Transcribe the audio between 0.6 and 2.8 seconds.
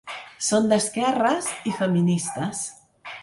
d'esquerres i feministes.